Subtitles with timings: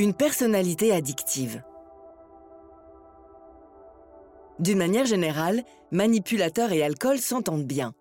[0.00, 1.62] Une personnalité addictive.
[4.58, 7.92] D'une manière générale, manipulateurs et alcool s'entendent bien.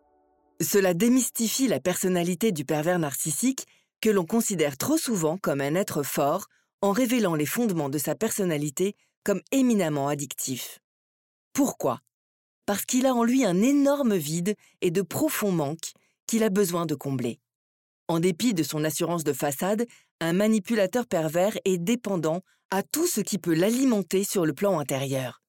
[0.61, 3.65] Cela démystifie la personnalité du pervers narcissique
[3.99, 6.45] que l'on considère trop souvent comme un être fort
[6.81, 10.79] en révélant les fondements de sa personnalité comme éminemment addictif.
[11.51, 11.99] Pourquoi?
[12.65, 15.91] Parce qu'il a en lui un énorme vide et de profonds manques
[16.27, 17.41] qu'il a besoin de combler.
[18.09, 19.85] En dépit de son assurance de façade,
[20.19, 25.43] un manipulateur pervers est dépendant à tout ce qui peut l'alimenter sur le plan intérieur.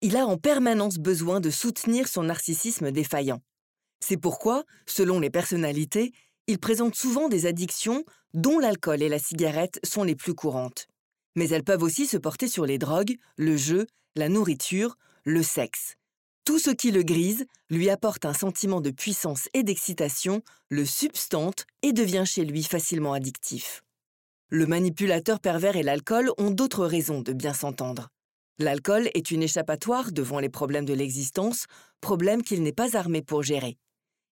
[0.00, 3.42] Il a en permanence besoin de soutenir son narcissisme défaillant.
[4.00, 6.12] C'est pourquoi, selon les personnalités,
[6.46, 10.86] il présente souvent des addictions dont l'alcool et la cigarette sont les plus courantes.
[11.36, 13.86] Mais elles peuvent aussi se porter sur les drogues, le jeu,
[14.16, 15.97] la nourriture, le sexe.
[16.48, 21.66] Tout ce qui le grise lui apporte un sentiment de puissance et d'excitation, le substante
[21.82, 23.82] et devient chez lui facilement addictif.
[24.48, 28.08] Le manipulateur pervers et l'alcool ont d'autres raisons de bien s'entendre.
[28.58, 31.66] L'alcool est une échappatoire devant les problèmes de l'existence,
[32.00, 33.76] problème qu'il n'est pas armé pour gérer.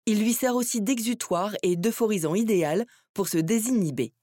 [0.05, 2.85] Il lui sert aussi d'exutoire et d'euphorisant idéal
[3.15, 4.13] pour se désinhiber.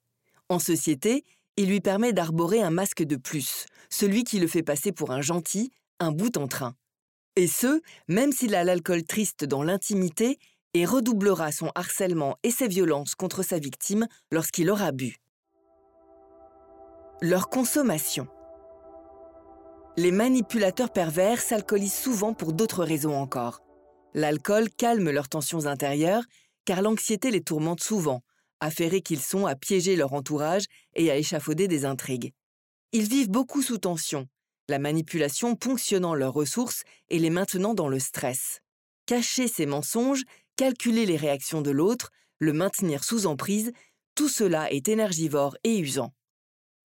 [0.49, 1.25] En société,
[1.57, 5.23] il lui permet d'arborer un masque de plus, celui qui le fait passer pour un
[5.23, 6.77] gentil, un bout en train.
[7.41, 10.39] Et ce, même s'il a l'alcool triste dans l'intimité
[10.75, 15.17] et redoublera son harcèlement et ses violences contre sa victime lorsqu'il aura bu.
[17.23, 18.29] Leur consommation.
[19.97, 23.63] Les manipulateurs pervers s'alcoolisent souvent pour d'autres raisons encore.
[24.13, 26.25] L'alcool calme leurs tensions intérieures,
[26.67, 28.21] car l'anxiété les tourmente souvent,
[28.61, 32.35] affairés qu'ils sont à piéger leur entourage et à échafauder des intrigues.
[32.93, 34.29] Ils vivent beaucoup sous tension,
[34.71, 38.61] la manipulation ponctionnant leurs ressources et les maintenant dans le stress.
[39.05, 40.25] Cacher ses mensonges,
[40.57, 43.73] calculer les réactions de l'autre, le maintenir sous emprise,
[44.15, 46.13] tout cela est énergivore et usant.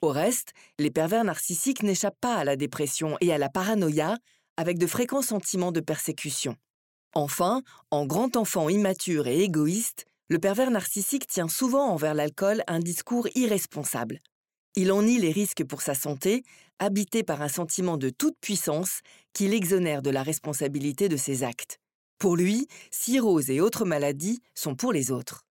[0.01, 4.17] Au reste, les pervers narcissiques n'échappent pas à la dépression et à la paranoïa,
[4.57, 6.55] avec de fréquents sentiments de persécution.
[7.13, 12.79] Enfin, en grand enfant immature et égoïste, le pervers narcissique tient souvent envers l'alcool un
[12.79, 14.19] discours irresponsable.
[14.77, 16.43] Il en nie les risques pour sa santé,
[16.79, 18.99] habité par un sentiment de toute puissance
[19.31, 21.79] qui l'exonère de la responsabilité de ses actes.
[22.19, 25.45] Pour lui, cirrhose et autres maladies sont pour les autres.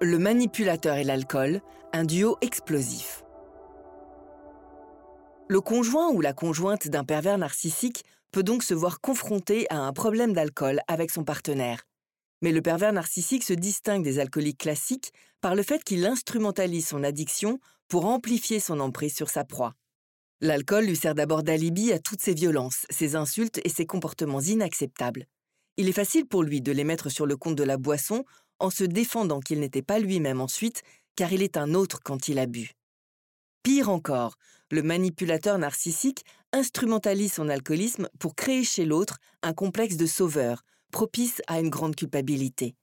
[0.00, 1.60] Le manipulateur et l'alcool,
[1.92, 3.24] un duo explosif.
[5.48, 9.92] Le conjoint ou la conjointe d'un pervers narcissique peut donc se voir confronté à un
[9.92, 11.89] problème d'alcool avec son partenaire.
[12.40, 17.02] Mais le pervers narcissique se distingue des alcooliques classiques par le fait qu'il instrumentalise son
[17.02, 19.74] addiction pour amplifier son emprise sur sa proie.
[20.40, 25.26] L'alcool lui sert d'abord d'alibi à toutes ses violences, ses insultes et ses comportements inacceptables.
[25.76, 28.24] Il est facile pour lui de les mettre sur le compte de la boisson
[28.58, 30.82] en se défendant qu'il n'était pas lui-même ensuite,
[31.16, 32.72] car il est un autre quand il a bu.
[33.62, 34.36] Pire encore,
[34.70, 41.40] le manipulateur narcissique instrumentalise son alcoolisme pour créer chez l'autre un complexe de sauveur, propice
[41.46, 42.74] à une grande culpabilité.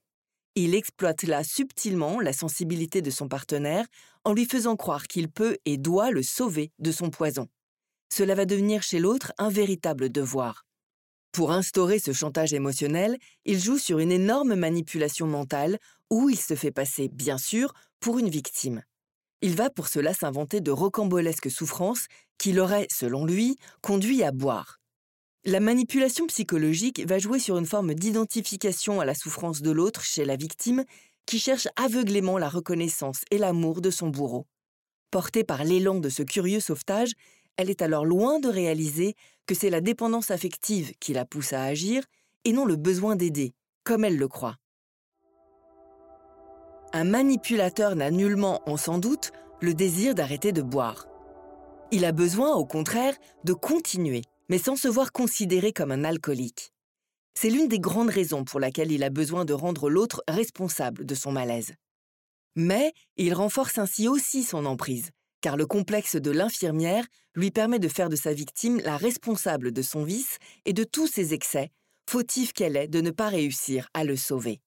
[0.54, 3.86] Il exploite là subtilement la sensibilité de son partenaire
[4.24, 7.46] en lui faisant croire qu'il peut et doit le sauver de son poison.
[8.12, 10.64] Cela va devenir chez l'autre un véritable devoir.
[11.32, 15.78] Pour instaurer ce chantage émotionnel, il joue sur une énorme manipulation mentale
[16.10, 18.82] où il se fait passer, bien sûr, pour une victime.
[19.40, 22.06] Il va pour cela s'inventer de rocambolesques souffrances
[22.38, 24.80] qui l'auraient, selon lui, conduit à boire.
[25.44, 30.24] La manipulation psychologique va jouer sur une forme d'identification à la souffrance de l'autre chez
[30.24, 30.84] la victime
[31.26, 34.46] qui cherche aveuglément la reconnaissance et l'amour de son bourreau.
[35.10, 37.12] Portée par l'élan de ce curieux sauvetage,
[37.56, 39.14] elle est alors loin de réaliser
[39.46, 42.02] que c'est la dépendance affective qui la pousse à agir
[42.44, 43.54] et non le besoin d'aider,
[43.84, 44.56] comme elle le croit.
[46.92, 51.06] un manipulateur n'a nullement, en sans doute, le désir d'arrêter de boire.
[51.90, 53.14] Il a besoin, au contraire,
[53.44, 56.72] de continuer, mais sans se voir considéré comme un alcoolique.
[57.34, 61.14] C'est l'une des grandes raisons pour laquelle il a besoin de rendre l'autre responsable de
[61.14, 61.74] son malaise.
[62.56, 65.10] Mais il renforce ainsi aussi son emprise,
[65.40, 69.82] car le complexe de l'infirmière lui permet de faire de sa victime la responsable de
[69.82, 71.70] son vice et de tous ses excès,
[72.10, 74.60] fautive qu'elle est de ne pas réussir à le sauver.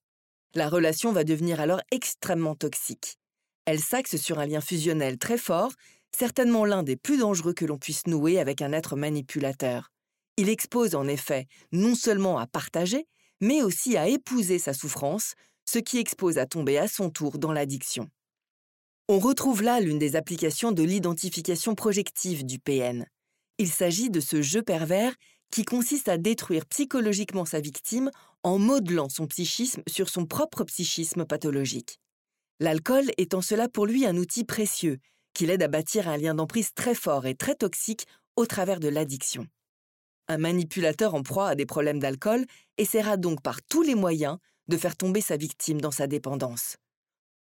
[0.54, 3.18] La relation va devenir alors extrêmement toxique.
[3.64, 5.72] Elle s'axe sur un lien fusionnel très fort,
[6.16, 9.90] certainement l'un des plus dangereux que l'on puisse nouer avec un être manipulateur.
[10.36, 13.06] Il expose en effet non seulement à partager,
[13.40, 17.52] mais aussi à épouser sa souffrance, ce qui expose à tomber à son tour dans
[17.52, 18.08] l'addiction.
[19.08, 23.06] On retrouve là l'une des applications de l'identification projective du PN.
[23.58, 25.14] Il s'agit de ce jeu pervers
[25.50, 28.10] qui consiste à détruire psychologiquement sa victime
[28.42, 31.98] en modelant son psychisme sur son propre psychisme pathologique.
[32.58, 34.98] L'alcool est en cela pour lui un outil précieux
[35.34, 38.06] qui l'aide à bâtir un lien d'emprise très fort et très toxique
[38.36, 39.46] au travers de l'addiction.
[40.28, 42.46] Un manipulateur en proie à des problèmes d'alcool
[42.78, 44.38] essaiera donc par tous les moyens
[44.68, 46.76] de faire tomber sa victime dans sa dépendance.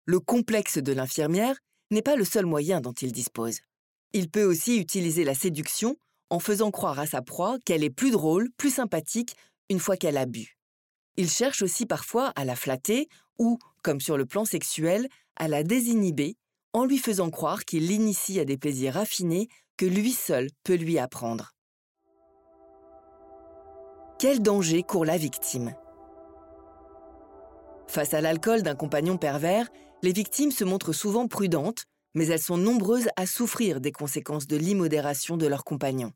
[0.05, 1.57] Le complexe de l'infirmière
[1.91, 3.61] n'est pas le seul moyen dont il dispose.
[4.13, 5.97] Il peut aussi utiliser la séduction
[6.31, 9.37] en faisant croire à sa proie qu'elle est plus drôle, plus sympathique
[9.69, 10.57] une fois qu'elle a bu.
[11.17, 13.09] Il cherche aussi parfois à la flatter
[13.39, 16.37] ou, comme sur le plan sexuel, à la désinhiber
[16.77, 20.99] en lui faisant croire qu'il l'initie à des plaisirs raffinés que lui seul peut lui
[20.99, 21.53] apprendre.
[24.19, 25.75] Quel danger court la victime?
[27.89, 29.71] Face à l'alcool d'un compagnon pervers,
[30.03, 34.59] les victimes se montrent souvent prudentes, mais elles sont nombreuses à souffrir des conséquences de
[34.59, 36.13] l'immodération de leur compagnon.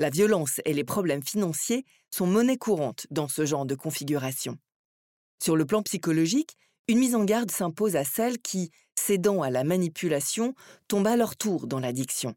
[0.00, 4.58] La violence et les problèmes financiers sont monnaie courante dans ce genre de configuration.
[5.40, 6.56] Sur le plan psychologique,
[6.88, 10.54] une mise en garde s'impose à celles qui, cédant à la manipulation,
[10.88, 12.34] tombent à leur tour dans l'addiction.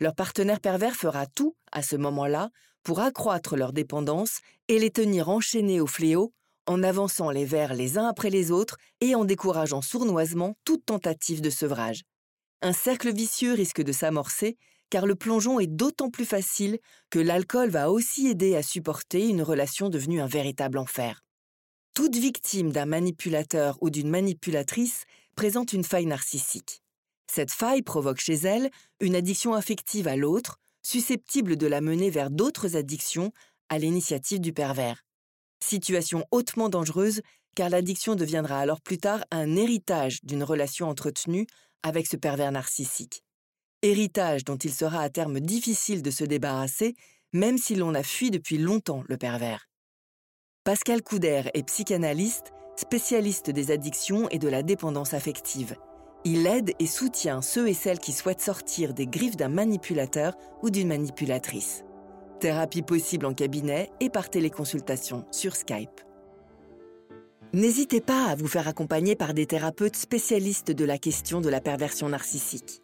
[0.00, 2.50] Leur partenaire pervers fera tout, à ce moment-là,
[2.82, 6.32] pour accroître leur dépendance et les tenir enchaînés au fléau
[6.66, 11.40] en avançant les vers les uns après les autres et en décourageant sournoisement toute tentative
[11.40, 12.02] de sevrage.
[12.62, 14.56] Un cercle vicieux risque de s'amorcer
[14.90, 16.78] car le plongeon est d'autant plus facile
[17.10, 21.24] que l'alcool va aussi aider à supporter une relation devenue un véritable enfer.
[21.94, 26.82] Toute victime d'un manipulateur ou d'une manipulatrice présente une faille narcissique.
[27.30, 28.70] Cette faille provoque chez elle
[29.00, 33.32] une addiction affective à l'autre, susceptible de la mener vers d'autres addictions
[33.68, 35.04] à l'initiative du pervers.
[35.60, 37.22] Situation hautement dangereuse
[37.54, 41.46] car l'addiction deviendra alors plus tard un héritage d'une relation entretenue
[41.82, 43.22] avec ce pervers narcissique.
[43.82, 46.94] Héritage dont il sera à terme difficile de se débarrasser,
[47.32, 49.68] même si l'on a fui depuis longtemps le pervers.
[50.64, 55.76] Pascal Couder est psychanalyste, spécialiste des addictions et de la dépendance affective.
[56.24, 60.70] Il aide et soutient ceux et celles qui souhaitent sortir des griffes d'un manipulateur ou
[60.70, 61.84] d'une manipulatrice.
[62.40, 66.00] Thérapie possible en cabinet et par téléconsultation sur Skype.
[67.52, 71.60] N'hésitez pas à vous faire accompagner par des thérapeutes spécialistes de la question de la
[71.60, 72.83] perversion narcissique.